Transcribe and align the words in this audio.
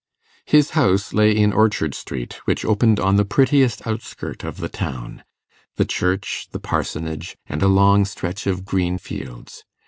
His 0.47 0.71
house 0.71 1.13
lay 1.13 1.29
in 1.31 1.53
Orchard 1.53 1.93
Street, 1.93 2.39
which 2.45 2.65
opened 2.65 2.99
on 2.99 3.17
the 3.17 3.23
prettiest 3.23 3.85
outskirt 3.85 4.43
of 4.43 4.57
the 4.57 4.67
town 4.67 5.23
the 5.75 5.85
church, 5.85 6.47
the 6.51 6.59
parsonage, 6.59 7.37
and 7.45 7.61
a 7.61 7.67
long 7.67 8.05
stretch 8.05 8.47
of 8.47 8.65
green 8.65 8.97
fields. 8.97 9.63